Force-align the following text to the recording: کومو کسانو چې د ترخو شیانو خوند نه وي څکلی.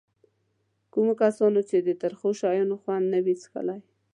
کومو 0.93 1.13
کسانو 1.21 1.61
چې 1.69 1.77
د 1.79 1.89
ترخو 2.01 2.29
شیانو 2.39 2.75
خوند 2.81 3.05
نه 3.13 3.19
وي 3.25 3.35
څکلی. 3.43 3.79